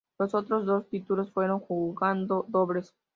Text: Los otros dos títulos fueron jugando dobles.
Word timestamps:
Los 0.17 0.33
otros 0.33 0.65
dos 0.65 0.89
títulos 0.89 1.31
fueron 1.31 1.59
jugando 1.59 2.43
dobles. 2.49 2.95